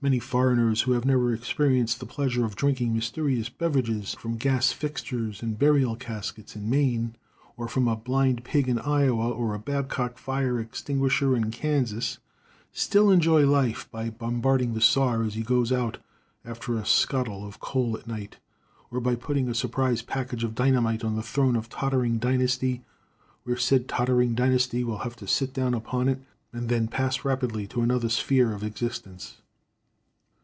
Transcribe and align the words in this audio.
Many 0.00 0.18
foreigners 0.18 0.82
who 0.82 0.92
have 0.94 1.04
never 1.04 1.32
experienced 1.32 2.00
the 2.00 2.06
pleasure 2.06 2.44
of 2.44 2.56
drinking 2.56 2.92
mysterious 2.92 3.48
beverages 3.48 4.14
from 4.14 4.34
gas 4.36 4.72
fixtures 4.72 5.44
and 5.44 5.56
burial 5.56 5.94
caskets 5.94 6.56
in 6.56 6.68
Maine, 6.68 7.14
or 7.56 7.68
from 7.68 7.86
a 7.86 7.94
blind 7.94 8.42
pig 8.42 8.68
in 8.68 8.80
Iowa, 8.80 9.30
or 9.30 9.54
a 9.54 9.60
Babcock 9.60 10.18
fire 10.18 10.58
extinguisher 10.58 11.36
in 11.36 11.52
Kansas, 11.52 12.18
still 12.72 13.10
enjoy 13.12 13.46
life 13.46 13.88
by 13.92 14.10
bombarding 14.10 14.74
the 14.74 14.80
Czar 14.80 15.22
as 15.22 15.34
he 15.34 15.42
goes 15.44 15.70
out 15.70 15.98
after 16.44 16.74
a 16.76 16.84
scuttle 16.84 17.46
of 17.46 17.60
coal 17.60 17.96
at 17.96 18.08
night, 18.08 18.38
or 18.90 18.98
by 18.98 19.14
putting 19.14 19.48
a 19.48 19.54
surprise 19.54 20.02
package 20.02 20.42
of 20.42 20.56
dynamite 20.56 21.04
on 21.04 21.14
the 21.14 21.22
throne 21.22 21.54
of 21.54 21.66
a 21.66 21.68
tottering 21.68 22.18
dynasty, 22.18 22.82
where 23.44 23.56
said 23.56 23.86
tottering 23.86 24.34
dynasty 24.34 24.82
will 24.82 24.98
have 25.06 25.14
to 25.14 25.28
sit 25.28 25.54
down 25.54 25.74
upon 25.74 26.08
it 26.08 26.20
and 26.52 26.68
then 26.68 26.88
pass 26.88 27.24
rapidly 27.24 27.68
to 27.68 27.82
another 27.82 28.08
sphere 28.08 28.52
of 28.52 28.64
existence. 28.64 29.36